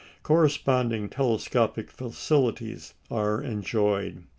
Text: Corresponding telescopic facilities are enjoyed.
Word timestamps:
Corresponding 0.23 1.09
telescopic 1.09 1.91
facilities 1.91 2.95
are 3.11 3.39
enjoyed. 3.43 4.23